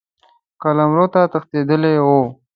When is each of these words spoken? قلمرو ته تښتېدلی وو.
قلمرو 0.61 1.05
ته 1.13 1.21
تښتېدلی 1.31 1.93
وو. 2.05 2.21